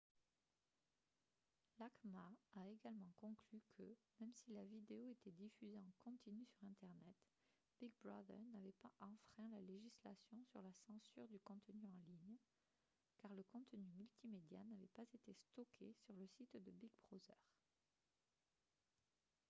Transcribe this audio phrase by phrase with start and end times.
[1.77, 3.83] l'acma a également conclu que
[4.19, 7.13] même si la vidéo était diffusée en continu sur internet
[7.79, 12.35] big brother n'avait pas enfreint la législation sur la censure du contenu en ligne
[13.21, 17.37] car le contenu multimédia n'avait pas été stocké sur le site de big brother